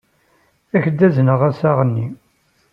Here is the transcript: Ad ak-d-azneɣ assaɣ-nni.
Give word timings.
Ad 0.75 0.75
ak-d-azneɣ 0.81 1.41
assaɣ-nni. 1.49 2.07